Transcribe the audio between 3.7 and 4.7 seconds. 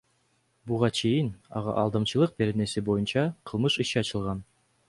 иши ачылган.